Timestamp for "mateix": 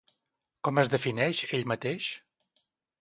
1.73-2.09